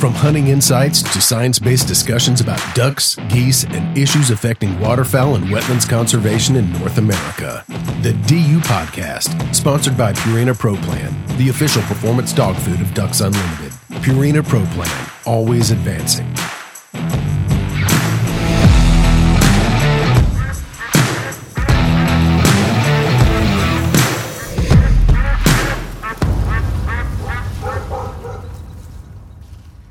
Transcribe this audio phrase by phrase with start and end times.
[0.00, 5.44] From hunting insights to science based discussions about ducks, geese, and issues affecting waterfowl and
[5.48, 7.62] wetlands conservation in North America.
[8.00, 13.20] The DU Podcast, sponsored by Purina Pro Plan, the official performance dog food of Ducks
[13.20, 13.72] Unlimited.
[14.00, 16.34] Purina Pro Plan, always advancing.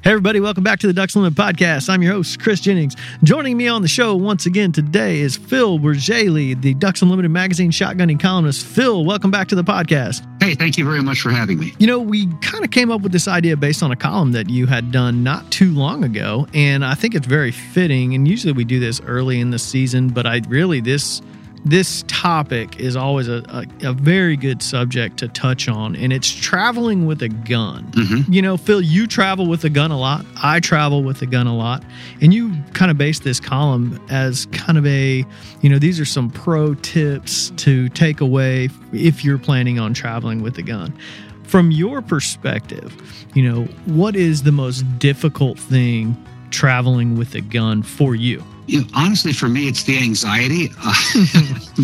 [0.01, 1.89] Hey, everybody, welcome back to the Ducks Unlimited Podcast.
[1.89, 2.95] I'm your host, Chris Jennings.
[3.21, 7.69] Joining me on the show once again today is Phil Bourjaily, the Ducks Unlimited magazine
[7.69, 8.65] shotgunning columnist.
[8.65, 10.25] Phil, welcome back to the podcast.
[10.41, 11.73] Hey, thank you very much for having me.
[11.79, 14.49] You know, we kind of came up with this idea based on a column that
[14.49, 18.15] you had done not too long ago, and I think it's very fitting.
[18.15, 21.21] And usually we do this early in the season, but I really, this
[21.65, 26.31] this topic is always a, a, a, very good subject to touch on, and it's
[26.31, 27.91] traveling with a gun.
[27.91, 28.31] Mm-hmm.
[28.31, 30.25] You know, Phil, you travel with a gun a lot.
[30.41, 31.83] I travel with a gun a lot.
[32.21, 35.25] And you kind of base this column as kind of a,
[35.61, 40.41] you know, these are some pro tips to take away if you're planning on traveling
[40.41, 40.97] with a gun.
[41.43, 42.95] From your perspective,
[43.33, 46.15] you know, what is the most difficult thing
[46.51, 48.43] traveling with a gun for you?
[48.69, 50.71] You know, honestly, for me, it's the anxiety.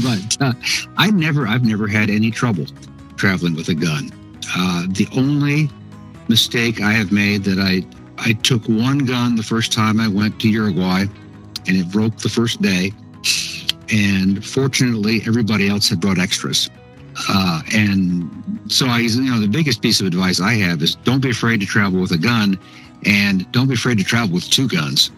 [0.04, 0.54] But uh,
[0.98, 2.66] I never, I've never had any trouble
[3.16, 4.12] traveling with a gun.
[4.56, 5.70] Uh, the only
[6.28, 7.86] mistake I have made that I,
[8.18, 11.06] I took one gun the first time I went to Uruguay,
[11.66, 12.92] and it broke the first day.
[13.92, 16.70] And fortunately, everybody else had brought extras.
[17.30, 18.30] Uh, and
[18.68, 21.62] so I, you know, the biggest piece of advice I have is don't be afraid
[21.62, 22.60] to travel with a gun,
[23.06, 25.10] and don't be afraid to travel with two guns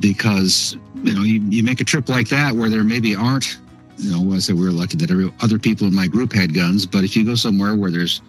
[0.00, 3.58] because you know you, you make a trip like that where there maybe aren't
[3.98, 6.54] you know I said we were lucky that every, other people in my group had
[6.54, 8.20] guns but if you go somewhere where there's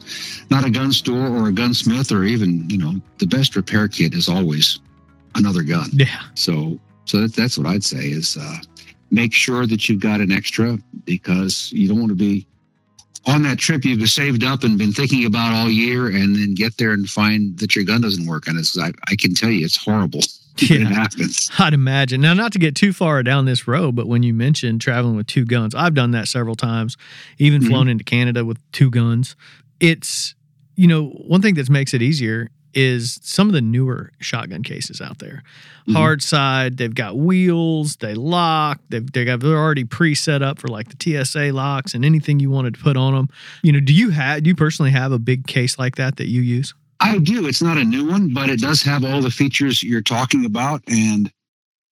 [0.49, 4.13] not a gun store or a gunsmith or even you know the best repair kit
[4.13, 4.79] is always
[5.35, 5.89] another gun.
[5.93, 6.21] Yeah.
[6.35, 8.57] So so that, that's what i'd say is uh,
[9.11, 12.47] make sure that you've got an extra because you don't want to be
[13.25, 16.77] on that trip you've saved up and been thinking about all year and then get
[16.77, 18.47] there and find that your gun doesn't work.
[18.47, 20.21] And it's I, I can tell you it's horrible
[20.57, 21.49] yeah, happens.
[21.57, 22.21] I'd imagine.
[22.21, 25.27] Now, not to get too far down this road, but when you mentioned traveling with
[25.27, 26.97] two guns, I've done that several times,
[27.39, 27.69] even mm-hmm.
[27.69, 29.35] flown into Canada with two guns.
[29.79, 30.35] It's,
[30.75, 35.01] you know, one thing that makes it easier is some of the newer shotgun cases
[35.01, 35.43] out there.
[35.81, 35.93] Mm-hmm.
[35.93, 40.67] Hard side, they've got wheels, they lock, they've they got they're already pre-set up for
[40.67, 43.29] like the TSA locks and anything you wanted to put on them.
[43.61, 46.27] You know, do you have do you personally have a big case like that that
[46.27, 46.73] you use?
[47.03, 47.47] I do.
[47.47, 50.81] It's not a new one, but it does have all the features you're talking about.
[50.87, 51.31] And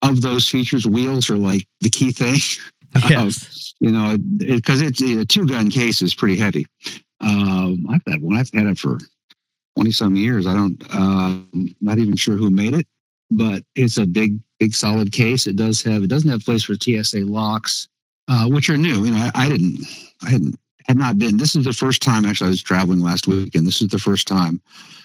[0.02, 2.40] of those features, wheels are like the key thing.
[3.10, 3.74] Yes.
[3.80, 6.68] you know, because it, it's a two gun case is pretty heavy.
[7.22, 8.36] Um, I've had one.
[8.36, 8.98] I've had it for
[9.78, 10.46] 20 some years.
[10.46, 11.38] I don't, uh,
[11.80, 12.86] not even sure who made it,
[13.30, 15.48] but it's a big, big solid case.
[15.48, 17.88] It does have, it doesn't have place for TSA locks,
[18.28, 19.06] uh, which are new.
[19.06, 19.86] You know, I, I didn't,
[20.26, 21.38] I hadn't had not been.
[21.38, 24.00] This is the first time actually I was traveling last week, and this is the
[24.00, 24.62] first time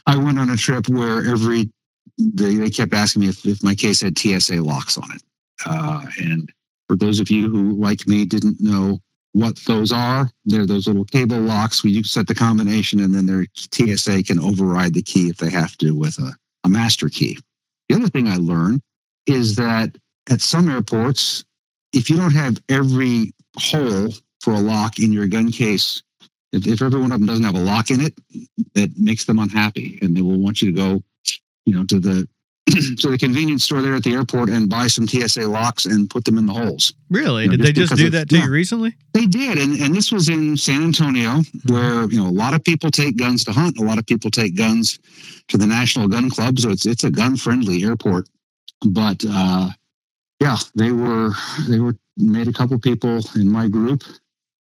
[0.07, 1.71] I went on a trip where every
[2.19, 5.23] they, they kept asking me if, if my case had TSA locks on it.
[5.65, 6.51] Uh, and
[6.89, 9.01] for those of you who, like me, didn't know
[9.33, 13.27] what those are, they're those little cable locks where you set the combination, and then
[13.27, 16.35] their TSA can override the key if they have to with a,
[16.65, 17.39] a master key.
[17.89, 18.81] The other thing I learned
[19.27, 19.97] is that
[20.31, 21.45] at some airports,
[21.93, 24.13] if you don't have every hole
[24.47, 26.05] for a lock in your gun case,
[26.53, 28.15] if, if every one of them doesn't have a lock in it,
[28.75, 31.03] that makes them unhappy, and they will want you to go,
[31.65, 32.29] you know, to the
[33.01, 36.25] to the convenience store there at the airport and buy some TSA locks and put
[36.25, 36.95] them in the holes.
[37.11, 37.43] Really?
[37.43, 38.95] You know, did they just do that to yeah, you recently?
[39.15, 42.63] They did, and and this was in San Antonio, where you know a lot of
[42.63, 45.01] people take guns to hunt, a lot of people take guns
[45.49, 48.29] to the National Gun Club, so it's it's a gun friendly airport.
[48.87, 49.71] But uh,
[50.39, 51.33] yeah, they were
[51.69, 54.05] they were made a couple people in my group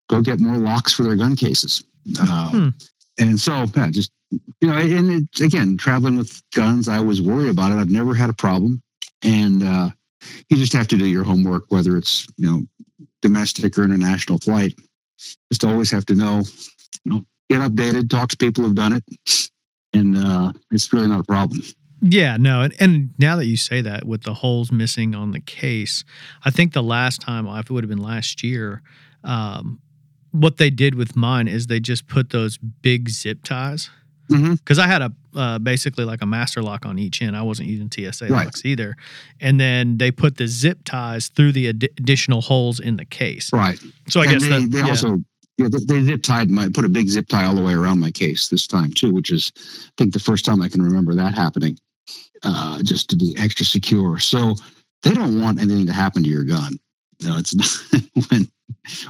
[0.10, 1.84] go get more locks for their gun cases.
[2.20, 2.70] Uh, Hmm.
[3.18, 7.50] And so, yeah, just you know, and it, again, traveling with guns, I always worry
[7.50, 7.76] about it.
[7.76, 8.82] I've never had a problem,
[9.24, 9.90] and uh,
[10.50, 12.62] you just have to do your homework, whether it's you know
[13.22, 14.78] domestic or international flight.
[15.52, 16.44] Just always have to know,
[17.06, 19.48] you know, get updated, talk to people who've done it,
[19.94, 21.62] and uh, it's really not a problem.
[22.02, 25.40] Yeah, no, and, and now that you say that, with the holes missing on the
[25.40, 26.04] case,
[26.44, 28.82] I think the last time, if it would have been last year,
[29.24, 29.80] um,
[30.36, 33.90] what they did with mine is they just put those big zip ties.
[34.28, 37.38] Because I had a uh, basically like a master lock on each end.
[37.38, 38.46] I wasn't using TSA Right.
[38.46, 38.98] locks either,
[39.40, 43.52] and then they put the zip ties through the addi- additional holes in the case.
[43.54, 43.80] Right.
[44.08, 44.90] So I and guess they, that, they yeah.
[44.90, 45.20] also
[45.58, 48.00] yeah, they, they zip tied my put a big zip tie all the way around
[48.00, 51.14] my case this time too, which is I think the first time I can remember
[51.14, 51.78] that happening.
[52.44, 54.20] Uh, just to be extra secure.
[54.20, 54.56] So
[55.04, 56.78] they don't want anything to happen to your gun.
[57.20, 57.56] You know, it's
[57.94, 58.48] not when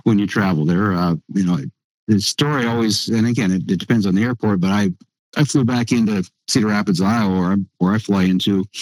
[0.03, 0.65] when you travel.
[0.65, 1.59] They're uh, you know
[2.07, 4.91] the story always and again it, it depends on the airport, but I
[5.37, 8.77] I flew back into Cedar Rapids, Iowa, where I, I fly into a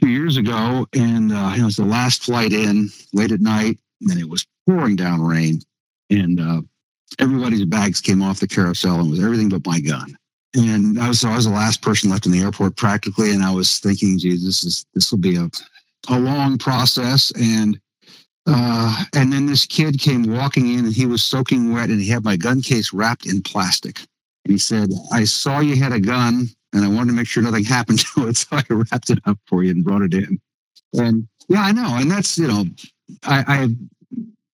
[0.00, 4.18] few years ago, and uh, it was the last flight in late at night, and
[4.18, 5.60] it was pouring down rain,
[6.10, 6.62] and uh,
[7.18, 10.16] everybody's bags came off the carousel and was everything but my gun.
[10.54, 13.42] And I was so I was the last person left in the airport practically, and
[13.42, 15.50] I was thinking, geez, this is this will be a
[16.08, 17.32] a long process.
[17.32, 17.78] And
[18.46, 22.08] uh, and then this kid came walking in, and he was soaking wet, and he
[22.08, 23.98] had my gun case wrapped in plastic.
[24.44, 27.42] And he said, "I saw you had a gun, and I wanted to make sure
[27.42, 30.38] nothing happened to it, so I wrapped it up for you and brought it in."
[30.94, 32.64] And yeah, I know, and that's you know,
[33.24, 33.68] I,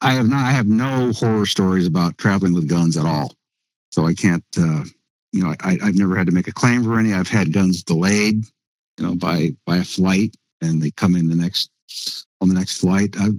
[0.01, 3.35] I I have not I have no horror stories about traveling with guns at all.
[3.91, 4.85] So I can't uh,
[5.33, 7.13] you know, I, I've never had to make a claim for any.
[7.13, 8.45] I've had guns delayed,
[8.99, 11.71] you know, by by a flight and they come in the next
[12.41, 13.17] on the next flight.
[13.19, 13.31] I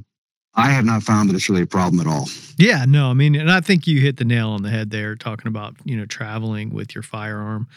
[0.56, 2.28] I have not found that it's really a problem at all.
[2.58, 5.16] Yeah, no, I mean, and I think you hit the nail on the head there
[5.16, 7.68] talking about, you know, traveling with your firearm.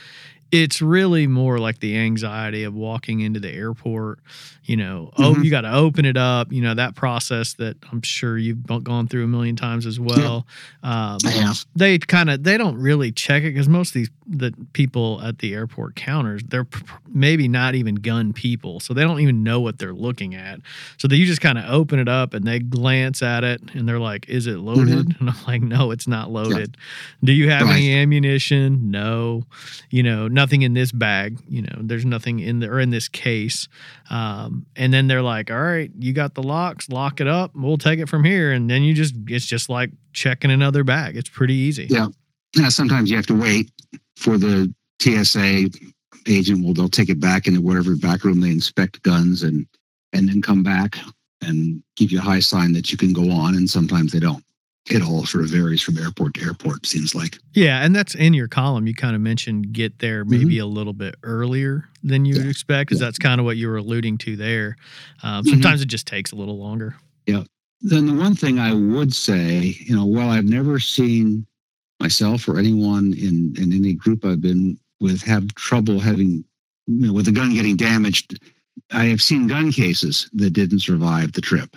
[0.52, 4.20] It's really more like the anxiety of walking into the airport,
[4.64, 5.44] you know, oh, Mhm.
[5.44, 9.08] you got to open it up, you know, that process that I'm sure you've gone
[9.08, 10.46] through a million times as well.
[10.84, 11.30] Um, I
[11.74, 15.38] they kind of they don't really check it because most of these the people at
[15.38, 19.60] the airport counters they're p- maybe not even gun people so they don't even know
[19.60, 20.58] what they're looking at.
[20.96, 23.88] So they you just kind of open it up and they glance at it and
[23.88, 25.14] they're like is it loaded?
[25.20, 26.76] And i'm like no it's not loaded.
[27.22, 28.90] Do you have any ammunition?
[28.90, 29.44] No.
[29.90, 33.08] You know nothing in this bag you know there's nothing in the or in this
[33.08, 33.66] case
[34.10, 37.76] um, and then they're like all right you got the locks lock it up we'll
[37.76, 41.28] take it from here and then you just it's just like checking another bag it's
[41.28, 42.06] pretty easy Yeah.
[42.56, 43.70] Yeah, sometimes you have to wait
[44.16, 45.68] for the TSA
[46.26, 46.64] agent.
[46.64, 49.66] Well, they'll take it back into whatever back room they inspect guns and
[50.12, 50.96] and then come back
[51.42, 53.54] and give you a high sign that you can go on.
[53.54, 54.42] And sometimes they don't.
[54.88, 56.86] It all sort of varies from airport to airport.
[56.86, 57.38] Seems like.
[57.54, 58.86] Yeah, and that's in your column.
[58.86, 62.88] You kind of mentioned get there maybe a little bit earlier than you would expect,
[62.88, 63.08] because Yeah.
[63.08, 64.76] that's kind of what you were alluding to there.
[65.24, 65.50] Um, Mhm.
[65.50, 66.94] sometimes it just takes a little longer.
[67.26, 67.42] Yeah.
[67.80, 71.46] Then the one thing I would say, you know, while I've never seen
[72.00, 76.44] myself or anyone in in any group I've been with have trouble having,
[76.86, 78.38] you know, with the gun getting damaged,
[78.92, 81.76] I have seen gun cases that didn't survive the trip.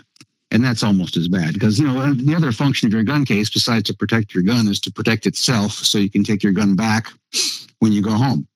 [0.51, 3.49] And that's almost as bad because, you know, the other function of your gun case,
[3.49, 6.75] besides to protect your gun, is to protect itself so you can take your gun
[6.75, 7.11] back
[7.79, 8.47] when you go home.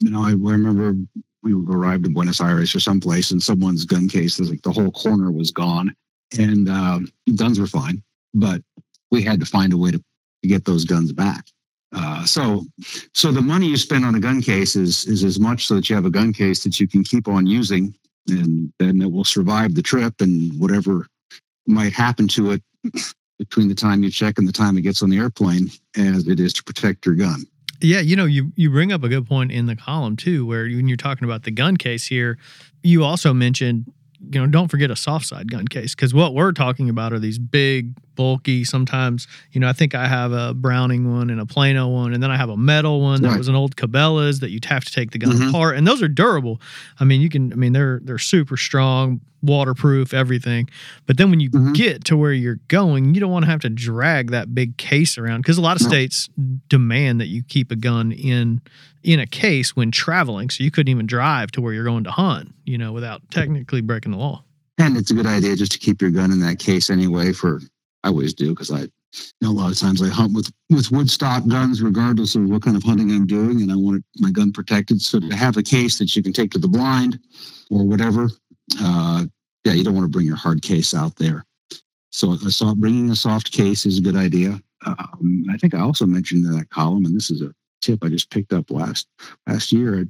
[0.00, 0.94] You know, I remember
[1.42, 4.90] we arrived in Buenos Aires or someplace and someone's gun case, was like the whole
[4.92, 5.94] corner was gone
[6.38, 8.62] and um, guns were fine, but
[9.10, 11.46] we had to find a way to, to get those guns back.
[11.94, 12.64] Uh, so,
[13.12, 15.90] so the money you spend on a gun case is is as much so that
[15.90, 17.94] you have a gun case that you can keep on using,
[18.28, 21.06] and then it will survive the trip and whatever
[21.66, 22.62] might happen to it
[23.38, 26.38] between the time you check and the time it gets on the airplane, as it
[26.40, 27.44] is to protect your gun.
[27.80, 30.64] Yeah, you know, you you bring up a good point in the column too, where
[30.64, 32.38] when you're talking about the gun case here,
[32.84, 33.92] you also mentioned,
[34.32, 37.18] you know, don't forget a soft side gun case because what we're talking about are
[37.18, 38.64] these big, bulky.
[38.64, 42.22] Sometimes, you know, I think I have a Browning one and a Plano one, and
[42.22, 43.38] then I have a metal one that Right.
[43.38, 45.48] was an old Cabela's that you'd have to take the gun Mhm.
[45.48, 46.60] apart, and those are durable.
[47.00, 50.68] I mean, you can, I mean, they're they're super strong, waterproof, everything.
[51.06, 51.74] But then when you Mhm.
[51.74, 55.18] get to where you're going, you don't want to have to drag that big case
[55.18, 55.88] around because a lot of No.
[55.88, 56.28] states
[56.68, 58.60] demand that you keep a gun in
[59.02, 60.48] in a case when traveling.
[60.48, 63.80] So you couldn't even drive to where you're going to hunt, you know, without technically
[63.80, 64.44] breaking the law.
[64.78, 67.32] And it's a good idea just to keep your gun in that case anyway.
[67.32, 67.60] For
[68.04, 68.88] I always do because I, you
[69.42, 72.62] know, a lot of times I hunt with with wood stock guns, regardless of what
[72.62, 75.00] kind of hunting I'm doing, and I want my gun protected.
[75.00, 77.18] So to have a case that you can take to the blind
[77.70, 78.30] or whatever,
[78.80, 79.24] uh,
[79.64, 81.44] yeah, you don't want to bring your hard case out there.
[82.10, 84.60] So I saw bringing a soft case is a good idea.
[84.84, 88.08] um, I think I also mentioned in that column, and this is a tip I
[88.08, 89.06] just picked up last
[89.46, 90.00] last year.
[90.00, 90.06] A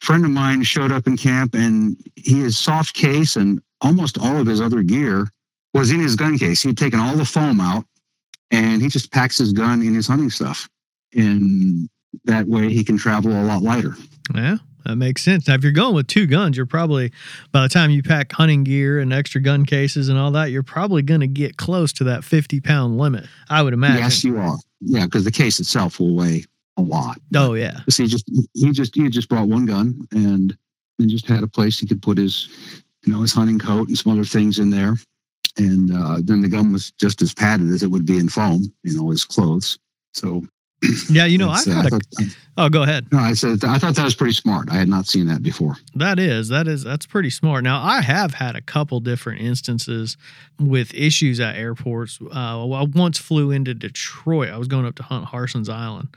[0.00, 4.36] friend of mine showed up in camp, and he his soft case and almost all
[4.36, 5.28] of his other gear
[5.74, 6.62] was in his gun case.
[6.62, 7.84] He'd taken all the foam out,
[8.50, 10.68] and he just packs his gun in his hunting stuff,
[11.14, 11.88] and
[12.24, 13.96] that way he can travel a lot lighter.
[14.34, 15.48] Yeah, that makes sense.
[15.48, 17.12] Now, if you're going with two guns, you're probably
[17.52, 20.62] by the time you pack hunting gear and extra gun cases and all that, you're
[20.62, 23.26] probably going to get close to that 50 pound limit.
[23.50, 24.02] I would imagine.
[24.02, 24.56] Yes, you are.
[24.80, 26.44] Yeah, because the case itself will weigh
[26.76, 27.18] a lot.
[27.34, 27.80] Oh yeah.
[27.88, 30.56] See, he just he just he just brought one gun and
[30.98, 32.48] and just had a place he could put his
[33.04, 34.94] you know his hunting coat and some other things in there.
[35.56, 38.72] And uh, then the gun was just as padded as it would be in foam,
[38.82, 39.78] you know, his clothes.
[40.12, 40.42] So
[41.10, 41.90] Yeah, you know, I've it's, uh, had I a.
[41.90, 43.06] thought, Oh, go ahead.
[43.10, 44.68] no, I said I thought that was pretty smart.
[44.70, 45.76] I had not seen that before.
[45.96, 47.64] That is, that is, that's pretty smart.
[47.64, 50.16] Now, I have had a couple different instances
[50.60, 52.18] with issues at airports.
[52.22, 54.50] Uh, I once flew into Detroit.
[54.50, 56.08] I was going up to hunt Harsens Island,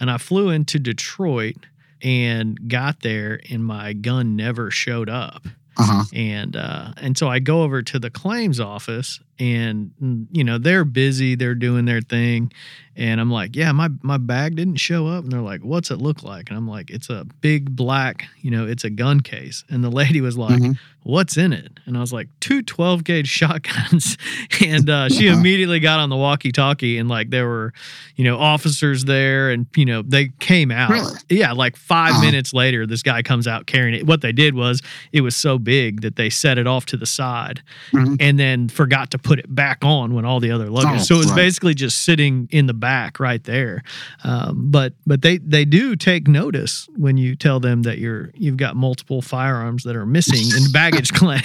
[0.00, 1.56] and I flew into Detroit
[2.02, 5.46] and got there, and my gun never showed up.
[5.78, 6.04] Uh huh.
[6.14, 10.58] and uh, and so I go over to the claims office, and mm, you know
[10.58, 12.52] they're busy, they're doing their thing,
[12.96, 15.98] and I'm like, yeah, my my bag didn't show up, and they're like, what's it
[15.98, 16.48] look like?
[16.48, 19.90] And I'm like, it's a big black, you know, it's a gun case, and the
[20.02, 20.78] lady was like, Mhm.
[21.02, 21.78] what's in it?
[21.86, 24.16] And I was like, two 12 gauge shotguns,
[24.64, 25.38] and uh, she Uh-huh.
[25.38, 27.72] immediately got on the walkie talkie, and like there were,
[28.16, 31.12] you know, officers there, and you know they came out, Really?
[31.28, 32.20] yeah, like 5 Uh-huh.
[32.20, 34.06] minutes later, this guy comes out carrying it.
[34.06, 34.80] What they did was
[35.12, 37.62] it was so big that they set it off to the side
[37.92, 38.16] Mhm.
[38.20, 41.00] and then forgot to put it back on when all the other luggage.
[41.00, 41.36] Oh, so it's right.
[41.36, 43.82] basically just sitting in the back right there.
[44.24, 48.56] Um, but but they they do take notice when you tell them that you're you've
[48.56, 51.42] got multiple firearms that are missing in baggage claim.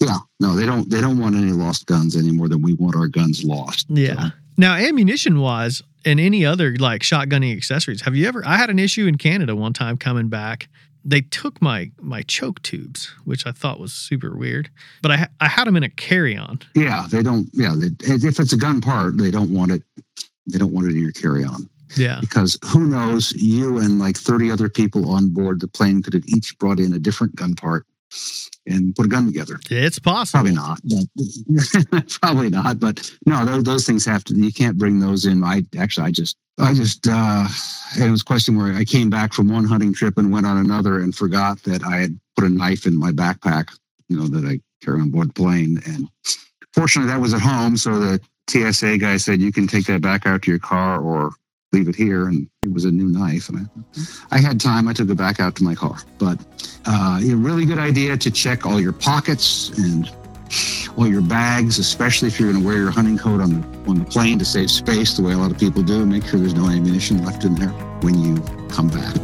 [0.00, 0.18] Yeah.
[0.40, 0.88] No, they don't.
[0.88, 3.86] They don't want any lost guns any more than we want our guns lost.
[3.90, 4.30] Yeah.
[4.56, 8.42] Now, ammunition wise, and any other like shotgunning accessories, have you ever?
[8.46, 10.68] I had an issue in Canada one time coming back.
[11.08, 14.68] They took my my choke tubes, which I thought was super weird.
[15.00, 16.60] But I ha- I had them in a carry on.
[16.74, 17.48] Yeah, they don't.
[17.54, 19.82] Yeah, they, if it's a gun part, they don't want it.
[20.50, 22.18] They don't want it in your carry-on Yeah.
[22.20, 23.32] because who knows?
[23.32, 26.92] You and like thirty other people on board the plane could have each brought in
[26.92, 27.86] a different gun part
[28.66, 29.58] and put a gun together.
[29.70, 30.44] It's possible.
[30.44, 32.10] Probably not.
[32.20, 32.80] Probably not.
[32.80, 34.34] But no, those, those things have to.
[34.34, 35.42] You can't bring those in.
[35.44, 37.06] I actually, I just, I just.
[37.08, 37.46] uh
[37.98, 40.58] It was a question where I came back from one hunting trip and went on
[40.58, 43.76] another and forgot that I had put a knife in my backpack.
[44.08, 46.08] You know that I carry on board the plane, and
[46.72, 47.76] fortunately that was at home.
[47.76, 51.32] So the TSA guy said you can take that back out to your car or
[51.72, 53.68] leave it here and it was a new knife and
[54.30, 56.38] I, I had time i took it back out to my car but
[56.86, 60.10] uh, a really good idea to check all your pockets and
[60.96, 63.98] all your bags, especially if you're going to wear your hunting coat on the on
[63.98, 66.04] the plane to save space, the way a lot of people do.
[66.04, 67.68] Make sure there's no ammunition left in there
[68.00, 69.14] when you come back.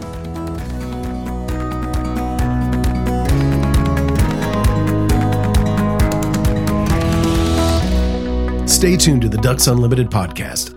[8.68, 10.73] Stay tuned to the Ducks Unlimited podcast,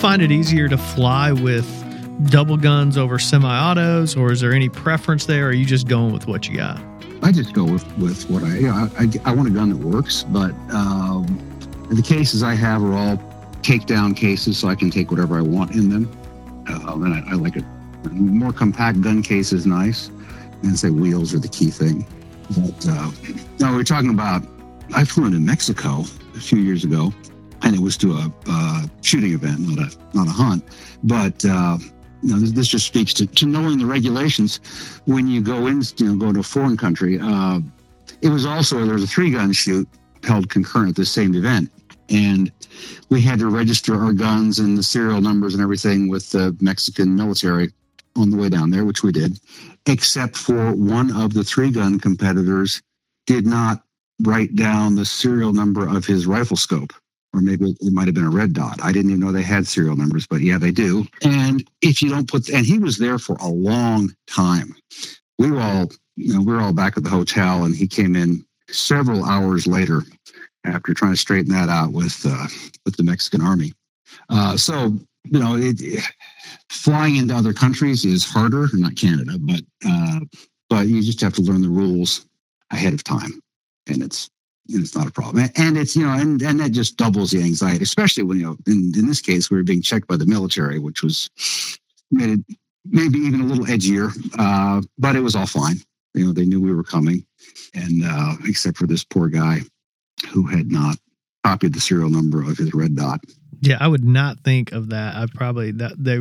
[0.00, 1.66] find it easier to fly with
[2.30, 5.46] double guns over semi-autos, or is there any preference there?
[5.46, 6.80] Or are you just going with what you got?
[7.22, 9.68] I just go with with what I you know, I, I, I want a gun
[9.68, 11.26] that works, but um,
[11.90, 13.16] the cases I have are all
[13.60, 16.10] takedown cases, so I can take whatever I want in them.
[16.66, 17.64] Uh, and I, I like it.
[18.10, 20.08] More compact gun case is nice,
[20.62, 22.06] and say wheels are the key thing.
[22.48, 23.10] But uh,
[23.58, 24.42] no, we're talking about.
[24.94, 26.04] I flew into Mexico
[26.34, 27.12] a few years ago,
[27.62, 30.64] and it was to a uh, shooting event, not a not a hunt.
[31.02, 31.78] But uh,
[32.22, 34.60] you know, this, just speaks to, to knowing the regulations
[35.06, 37.18] when you go in, you know, go to a foreign country.
[37.20, 37.60] Uh,
[38.22, 39.88] it was also there was a three gun shoot
[40.24, 41.70] held concurrent at the same event,
[42.10, 42.52] and
[43.08, 47.16] we had to register our guns and the serial numbers and everything with the Mexican
[47.16, 47.72] military
[48.16, 49.38] on the way down there, which we did.
[49.86, 52.82] Except for one of the three gun competitors
[53.26, 53.82] did not
[54.22, 56.92] write down the serial number of his rifle scope.
[57.32, 58.80] Or maybe it might have been a red dot.
[58.82, 61.06] I didn't even know they had serial numbers, but yeah, they do.
[61.22, 64.74] And if you don't put, and he was there for a long time.
[65.38, 68.14] We were all, you know, we were all back at the hotel, and he came
[68.14, 70.02] in several hours later
[70.64, 72.46] after trying to straighten that out with uh,
[72.84, 73.72] with the Mexican army.
[74.28, 76.02] Uh, so you know, it,
[76.68, 80.20] flying into other countries is harder, not Canada, but uh,
[80.68, 82.26] but you just have to learn the rules
[82.70, 83.40] ahead of time,
[83.86, 84.30] and it's
[84.72, 85.48] it's not a problem.
[85.56, 88.56] And it's you know, and and that just doubles the anxiety, especially when you know,
[88.66, 91.30] in, in this case, we were being checked by the military, which was
[92.10, 95.76] made it maybe even a little edgier, uh, but it was all fine.
[96.14, 97.24] You know, they knew we were coming,
[97.74, 99.60] and uh, except for this poor guy
[100.28, 100.96] who had not
[101.44, 103.20] copied the serial number of his red dot.
[103.60, 105.16] Yeah, I would not think of that.
[105.16, 106.20] I probably that they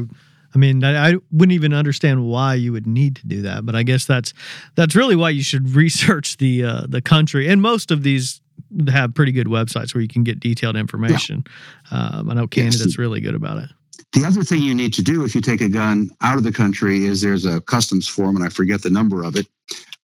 [0.53, 3.75] I mean, I, I wouldn't even understand why you would need to do that, but
[3.75, 4.34] I guess that's
[4.75, 7.48] that's really why you should research the uh, the country.
[7.48, 8.41] And most of these
[8.89, 11.44] have pretty good websites where you can get detailed information.
[11.91, 11.98] Yeah.
[11.98, 12.98] Um, I know Canada's yes.
[12.98, 13.70] really good about it.
[14.13, 16.51] The other thing you need to do if you take a gun out of the
[16.51, 19.48] country is there's a customs form, and I forget the number of it,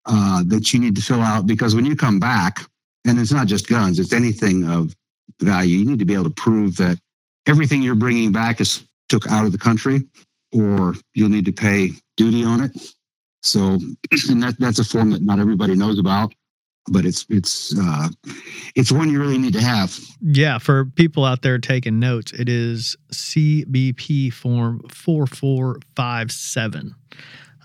[0.06, 2.60] uh, that you need to fill out because when you come back,
[3.06, 4.94] and it's not just guns, it's anything of
[5.40, 7.00] value, you need to be able to prove that
[7.48, 10.04] everything you're bringing back is took out of the country
[10.54, 12.72] or you'll need to pay duty on it.
[13.42, 13.60] So,
[14.30, 16.34] and that, that's a form that not everybody knows about,
[16.88, 18.10] but it's it's uh,
[18.76, 19.98] it's one you really need to have.
[20.22, 26.96] Yeah, for people out there taking notes, it is CBP form four four five seven.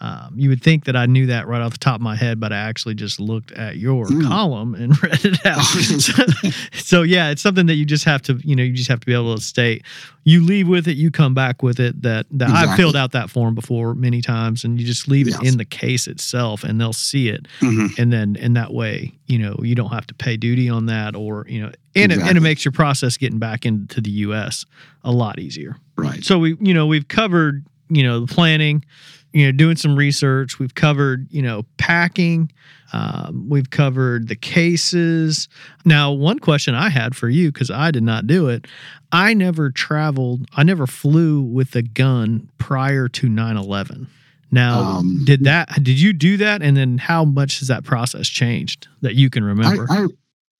[0.01, 2.39] Um, you would think that I knew that right off the top of my head,
[2.39, 4.27] but I actually just looked at your mm.
[4.27, 5.63] column and read it out.
[5.63, 9.01] so, so, yeah, it's something that you just have to, you know, you just have
[9.01, 9.85] to be able to state.
[10.25, 12.03] You leave with it, you come back with it.
[12.03, 12.71] That that exactly.
[12.71, 15.41] I've filled out that form before many times, and you just leave yes.
[15.41, 18.01] it in the case itself, and they'll see it, mm-hmm.
[18.01, 21.17] and then in that way, you know, you don't have to pay duty on that,
[21.17, 22.23] or you know, and exactly.
[22.23, 24.67] it, and it makes your process getting back into the U.S.
[25.03, 25.77] a lot easier.
[25.97, 26.23] Right.
[26.23, 28.85] So we, you know, we've covered, you know, the planning
[29.33, 30.59] you know, doing some research.
[30.59, 32.51] We've covered, you know, packing.
[32.93, 35.49] Um, we've covered the cases.
[35.85, 38.67] Now, one question I had for you, because I did not do it,
[39.13, 44.09] I never traveled, I never flew with a gun prior to 9 11.
[44.51, 46.63] Now, um, did that, did you do that?
[46.63, 49.87] And then how much has that process changed that you can remember?
[49.91, 50.07] I,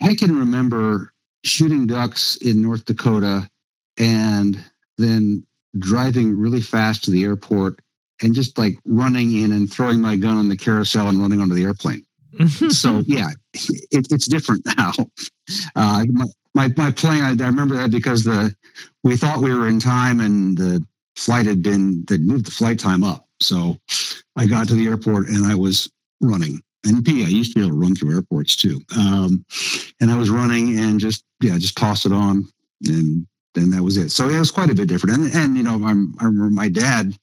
[0.03, 3.49] I, I can remember shooting ducks in North Dakota
[3.97, 4.63] and
[4.99, 5.47] then
[5.79, 7.81] driving really fast to the airport
[8.23, 11.55] and just like running in and throwing my gun on the carousel and running onto
[11.55, 12.05] the airplane.
[12.71, 14.93] so yeah, it, it's different now.
[15.77, 18.55] Uh, my, my, my plane, I, I, remember that because the
[19.03, 20.85] we thought we were in time and the
[21.17, 23.27] flight had been they moved the flight time up.
[23.41, 23.79] So
[24.37, 26.61] I got to the airport and I was running.
[26.85, 28.81] And P, I used to be able to run through airports too.
[28.97, 29.45] Um,
[30.01, 32.47] and I was running and just yeah, just toss it on
[32.87, 34.11] and then that was it.
[34.11, 35.19] So it was quite a bit different.
[35.19, 37.17] And and you know, I'm, I remember my dad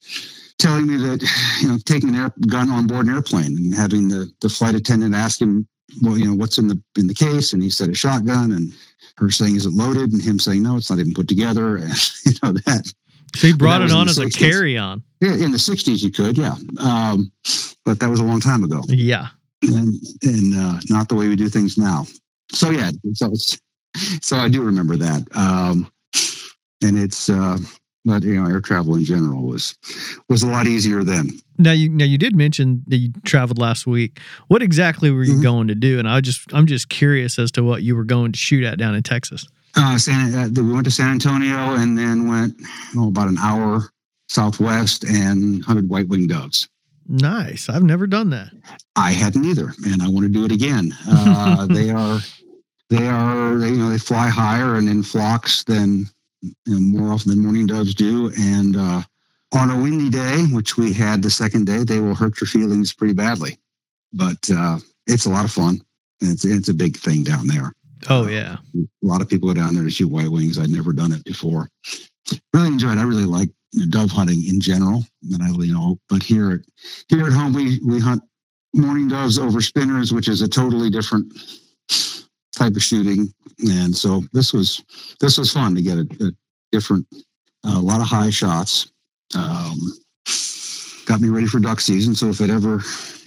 [0.58, 1.22] telling me that
[1.60, 4.74] you know taking an air, gun on board an airplane and having the, the flight
[4.74, 5.66] attendant ask him
[6.02, 7.52] well you know what's in the in the case?
[7.52, 8.52] And he said a shotgun.
[8.52, 8.74] And
[9.18, 10.12] her saying is it loaded?
[10.12, 11.76] And him saying no it's not even put together.
[11.86, 11.92] And
[12.24, 12.92] you know that
[13.34, 14.36] so he brought it on as 60s.
[14.36, 16.54] a carry on yeah in the 60s you could yeah.
[16.80, 17.32] Um,
[17.84, 18.82] but that was a long time ago.
[18.88, 19.28] Yeah.
[19.62, 22.06] And and uh, not the way we do things now.
[22.52, 23.32] So yeah so
[24.20, 25.26] so i do remember that.
[25.34, 25.90] Um,
[26.82, 27.58] and it's uh,
[28.06, 29.76] but you know, air travel in general was
[30.28, 31.30] was a lot easier then.
[31.58, 34.20] Now you now you did mention that you traveled last week.
[34.46, 35.42] What exactly were you mm-hmm.
[35.42, 35.98] going to do?
[35.98, 38.78] And I just I'm just curious as to what you were going to shoot at
[38.78, 39.46] down in Texas.
[39.74, 42.54] Uh, San, uh, we went to San Antonio and then went
[42.96, 43.90] oh, about an hour
[44.28, 46.68] southwest and hunted white winged doves.
[47.08, 47.68] Nice.
[47.68, 48.50] I've never done that.
[48.96, 50.96] I hadn't either, and I want to do it again.
[51.08, 52.20] Uh, they are
[52.88, 56.06] they are you know they fly higher and in flocks than
[56.66, 58.30] you know, more often than mourning doves do.
[58.38, 59.02] And uh,
[59.52, 62.92] on a windy day, which we had the second day, they will hurt your feelings
[62.92, 63.58] pretty badly.
[64.12, 65.80] But uh, it's a lot of fun.
[66.20, 67.72] And it's, it's a big thing down there.
[68.08, 68.56] Oh, uh, yeah.
[68.76, 70.58] Uh, a lot of people go down there to shoot white wings.
[70.58, 71.70] I'd never done it before.
[72.52, 73.00] Really enjoyed it.
[73.00, 73.50] I really like
[73.90, 75.04] dove hunting in general.
[75.32, 76.60] And I, you know, but here at,
[77.08, 78.22] here at home, we, we hunt
[78.74, 81.32] mourning doves over spinners, which is a totally different
[82.56, 83.32] type of shooting.
[83.70, 84.82] And so this was
[85.20, 86.32] this was fun to get a, a
[86.72, 87.06] different,
[87.64, 88.90] a lot of high shots.
[89.34, 89.78] Um,
[91.06, 92.14] got me ready for duck season.
[92.14, 92.76] So if it ever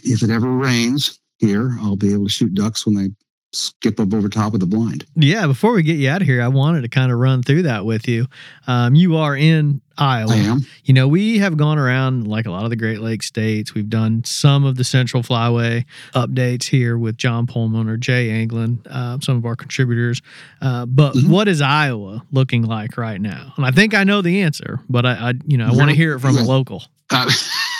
[0.03, 3.09] if it ever rains here, I'll be able to shoot ducks when they
[3.51, 5.05] skip up over top of the blind.
[5.15, 7.63] Yeah, before we get you out of here, I wanted to kind of run through
[7.63, 8.27] that with you.
[8.67, 10.31] Um, you are in Iowa.
[10.31, 10.65] I am.
[10.85, 13.73] You know, we have gone around like a lot of the Great Lakes states.
[13.73, 18.81] We've done some of the Central Flyway updates here with John Pollmann or Jay Anglin,
[18.89, 20.21] uh, some of our contributors.
[20.61, 21.27] Uh, but Mhm.
[21.29, 23.53] what is Iowa looking like right now?
[23.57, 25.95] And I think I know the answer, but I, I you know, I want to
[25.95, 26.83] hear it from a local.
[27.09, 27.29] Uh,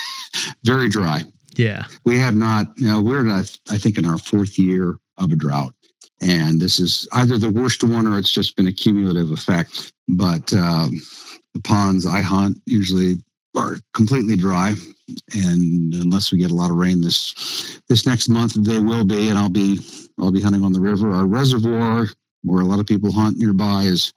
[0.64, 1.24] very dry.
[1.56, 1.86] Yeah.
[2.06, 5.36] We have not, you know, we're I I think, in our fourth year of a
[5.36, 5.74] drought.
[6.22, 9.94] And this is either the worst one or it's just been a cumulative effect.
[10.08, 11.02] But um,
[11.54, 13.18] the ponds I hunt usually
[13.56, 14.76] are completely dry.
[15.34, 19.30] And unless we get a lot of rain this this next month, they will be.
[19.30, 19.80] And I'll be
[20.20, 21.12] I'll be hunting on the river.
[21.12, 22.08] Our reservoir,
[22.44, 24.14] where a lot of people hunt nearby, is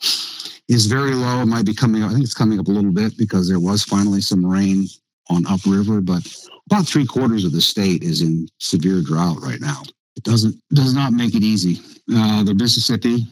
[0.68, 1.42] is very low.
[1.42, 2.02] It might be coming.
[2.02, 4.86] I think it's coming up a little bit because there was finally some rain
[5.30, 6.26] on upriver, but
[6.66, 9.82] about three quarters of the state is in severe drought right now.
[10.16, 11.80] It doesn't does not make it easy.
[12.12, 13.26] Uh, the Mississippi,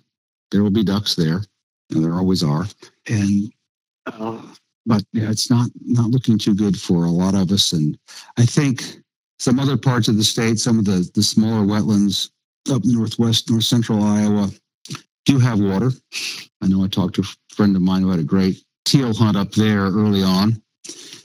[0.50, 1.42] there will be ducks there,
[1.90, 2.66] and there always are,
[3.08, 3.52] and
[4.06, 4.40] uh,
[4.86, 7.72] but yeah, it's not not looking too good for a lot of us.
[7.72, 7.98] And
[8.38, 8.82] I think
[9.38, 12.30] some other parts of the state, some of the the smaller wetlands
[12.70, 14.50] up northwest, north central Iowa,
[15.26, 15.90] do have water.
[16.62, 19.36] I know I talked to a friend of mine who had a great teal hunt
[19.36, 20.62] up there early on.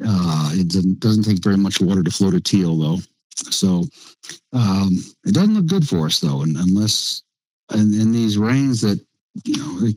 [0.05, 2.97] Uh, it doesn't, doesn't take very much water to float a teal, though.
[3.35, 3.83] So
[4.53, 7.23] um, it doesn't look good for us, though, and unless
[7.71, 8.99] and, and these rains that
[9.43, 9.91] you know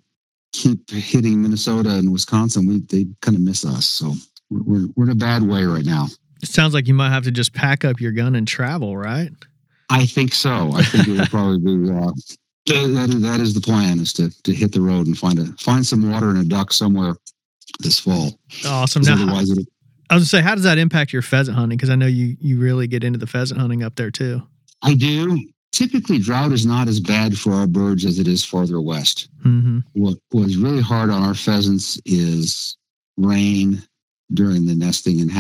[0.52, 3.86] keep hitting Minnesota and Wisconsin, we they kind of miss us.
[3.86, 4.14] So
[4.50, 6.08] we're, we're in a bad way right now.
[6.42, 9.30] It sounds like you might have to just pack up your gun and travel, right?
[9.90, 10.72] I think so.
[10.74, 11.90] I think it would probably be.
[11.90, 12.12] Uh,
[12.66, 15.46] that is, that is the plan: is to to hit the road and find a
[15.58, 17.14] find some water and a duck somewhere
[17.80, 18.38] this fall.
[18.66, 19.02] Awesome.
[19.02, 19.64] Now, otherwise, it'll,
[20.10, 21.76] I was gonna say, how does that impact your pheasant hunting?
[21.76, 24.42] Because I know you you really get into the pheasant hunting up there too.
[24.82, 25.38] I do.
[25.72, 29.28] Typically, drought is not as bad for our birds as it is farther west.
[29.44, 29.80] Mm-hmm.
[29.92, 32.76] What was really hard on our pheasants is
[33.18, 33.82] rain
[34.32, 35.30] during the nesting and,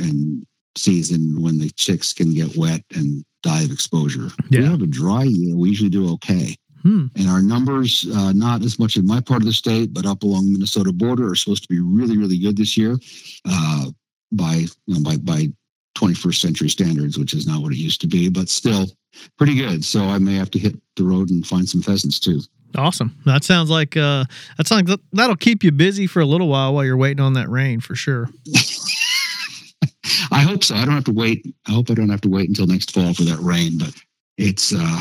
[0.00, 4.30] and, season when the chicks can get wet and die of exposure.
[4.48, 4.60] Yeah.
[4.60, 6.56] we have a dry year, we usually do okay.
[6.82, 7.08] Hmm.
[7.14, 10.22] And our numbers, uh, not as much in my part of the state, but up
[10.22, 12.96] along the Minnesota border, are supposed to be really, really good this year
[13.44, 13.90] uh,
[14.32, 15.48] by you know by by
[15.96, 18.86] 21st century standards, which is not what it used to be, but still
[19.36, 19.84] pretty good.
[19.84, 22.40] So I may have to hit the road and find some pheasants too.
[22.74, 23.16] Awesome.
[23.26, 24.24] That sounds like uh,
[24.56, 27.34] that sounds like that'll keep you busy for a little while while you're waiting on
[27.34, 28.30] that rain for sure.
[30.30, 30.74] I hope so.
[30.74, 31.46] I don't have to wait.
[31.68, 33.94] I hope I don't have to wait until next fall for that rain, but
[34.38, 35.00] it's uh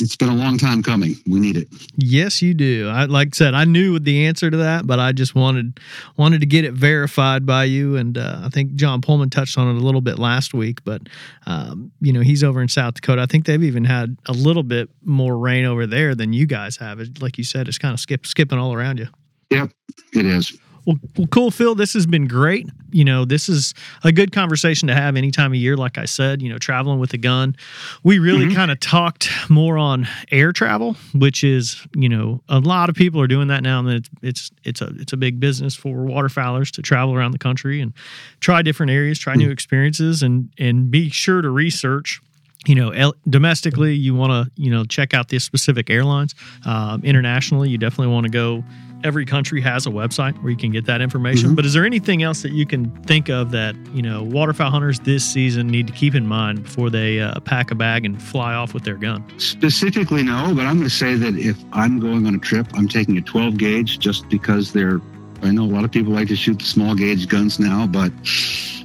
[0.00, 1.16] it's been a long time coming.
[1.26, 1.68] We need it.
[1.96, 2.88] Yes, you do.
[2.88, 5.80] I like I said, I knew the answer to that, but I just wanted
[6.16, 7.96] wanted to get it verified by you.
[7.96, 10.84] And uh, I think John Pollmann touched on it a little bit last week.
[10.84, 11.02] But
[11.46, 13.22] um, you know, he's over in South Dakota.
[13.22, 16.76] I think they've even had a little bit more rain over there than you guys
[16.76, 17.00] have.
[17.00, 19.08] It, like you said, it's kind of skip skipping all around you.
[19.50, 19.70] Yep,
[20.12, 20.58] it is.
[20.86, 21.74] Well, well, cool, Phil.
[21.74, 22.68] This has been great.
[22.92, 25.76] You know, this is a good conversation to have any time of year.
[25.76, 27.56] Like I said, you know, traveling with a gun.
[28.04, 28.54] We really Mhm.
[28.54, 33.20] kind of talked more on air travel, which is, you know, a lot of people
[33.20, 36.70] are doing that now, and it's it's it's a it's a big business for waterfowlers
[36.72, 37.92] to travel around the country and
[38.40, 42.20] try different areas, try new experiences, and and be sure to research
[42.66, 46.34] you know, domestically, you want to, you know, check out the specific airlines.
[46.64, 48.64] Um, internationally, you definitely want to go.
[49.04, 51.50] Every country has a website where you can get that information.
[51.50, 51.56] Mhm.
[51.56, 54.98] But is there anything else that you can think of that, you know, waterfowl hunters
[55.00, 58.54] this season need to keep in mind before they uh, pack a bag and fly
[58.54, 59.22] off with their gun?
[59.38, 62.88] Specifically, no, but I'm going to say that if I'm going on a trip, I'm
[62.88, 65.00] taking a 12 gauge just because they're.
[65.42, 68.10] I know a lot of people like to shoot the small gauge guns now, but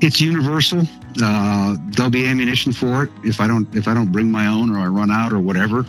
[0.02, 0.86] it's universal.
[1.24, 3.10] Uh, there'll be ammunition for it.
[3.24, 5.86] If I don't, if I don't bring my own, or I run out, or whatever,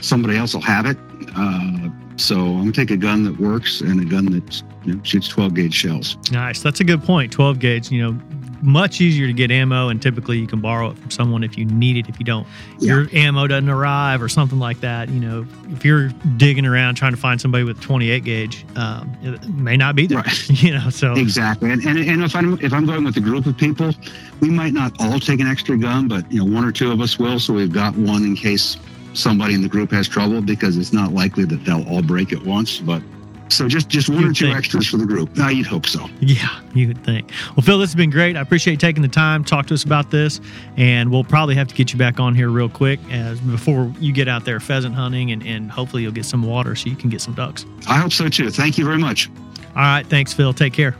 [0.00, 0.98] somebody else will have it.
[1.34, 5.02] Uh, so I'm gonna take a gun that works and a gun that you know,
[5.02, 6.16] shoots 12 gauge shells.
[6.30, 6.62] Nice.
[6.62, 7.32] That's a good point.
[7.32, 8.18] 12 gauge, you know,
[8.64, 11.66] much easier to get ammo, and typically you can borrow it from someone if you
[11.66, 12.08] need it.
[12.08, 12.46] If you don't,
[12.78, 15.10] your ammo doesn't arrive or something like that.
[15.10, 19.46] You know, if you're digging around trying to find somebody with 28 gauge, um, it
[19.50, 20.18] may not be there.
[20.18, 20.50] Right.
[20.64, 23.44] You know, so Exactly, and, and and if I'm if I'm going with a group
[23.44, 23.92] of people,
[24.40, 27.00] we might not all take an extra gun, but you know one or two of
[27.02, 28.78] us will, so we've got one in case
[29.14, 32.44] somebody in the group has trouble because it's not likely that they'll all break at
[32.44, 32.78] once.
[32.80, 33.02] But
[33.48, 34.58] so just just one You'd or two think.
[34.58, 35.36] extras for the group.
[35.36, 36.08] No, you'd hope so.
[36.20, 37.30] Yeah, you would think.
[37.56, 38.36] Well, Phil, this has been great.
[38.36, 40.40] I appreciate you taking the time, to talk to us about this,
[40.76, 44.12] and we'll probably have to get you back on here real quick as before you
[44.12, 47.10] get out there pheasant hunting, and, and hopefully you'll get some water so you can
[47.10, 47.66] get some ducks.
[47.86, 48.50] I hope so too.
[48.50, 49.30] Thank you very much.
[49.76, 50.52] All right, thanks, Phil.
[50.52, 50.96] Take care.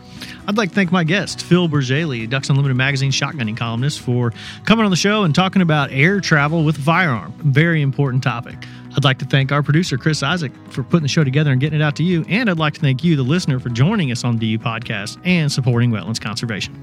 [0.47, 4.33] I'd like to thank my guest, Phil Bourjaily, Ducks Unlimited magazine shotgunning columnist, for
[4.65, 7.33] coming on the show and talking about air travel with a firearm.
[7.39, 8.57] Very important topic.
[8.97, 11.81] I'd like to thank our producer, Chris Isaac, for putting the show together and getting
[11.81, 12.25] it out to you.
[12.29, 15.19] And I'd like to thank you, the listener, for joining us on the DU podcast
[15.25, 16.75] and supporting wetlands conservation.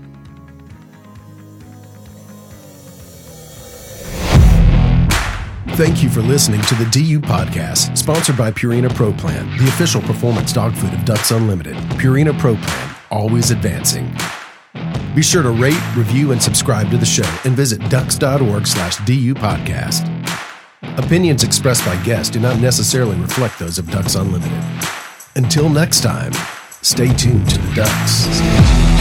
[5.76, 10.02] Thank you for listening to the DU podcast, sponsored by Purina Pro Plan, the official
[10.02, 11.76] performance dog food of Ducks Unlimited.
[11.98, 14.12] Purina Pro Plan, always advancing.
[15.14, 19.36] Be sure to rate, review, and subscribe to the show and visit ducks.org slash DU
[19.36, 20.08] podcast.
[20.98, 24.64] Opinions expressed by guests do not necessarily reflect those of Ducks Unlimited.
[25.36, 26.34] Until next time,
[26.82, 29.01] stay tuned to the Ducks.